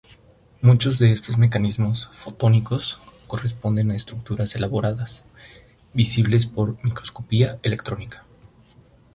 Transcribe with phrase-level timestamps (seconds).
[0.61, 5.23] Muchos de estos mecanismos fotónicos corresponden a estructuras elaboradas,
[5.93, 8.25] visibles por microscopía electrónica.